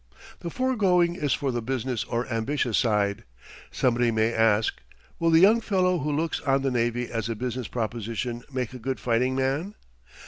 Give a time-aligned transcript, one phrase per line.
[0.39, 3.23] The foregoing is for the business or ambitious side.
[3.69, 4.81] Somebody may ask:
[5.19, 8.79] Will the young fellow who looks on the navy as a business proposition make a
[8.79, 9.75] good fighting man?